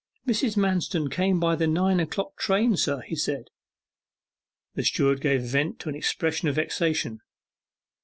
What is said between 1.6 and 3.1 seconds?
nine o'clock train, sir,'